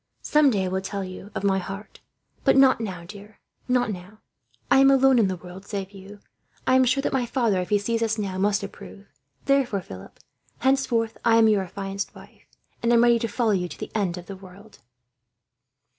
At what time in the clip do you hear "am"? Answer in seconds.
4.79-4.89, 6.75-6.85, 11.35-11.47, 12.91-13.03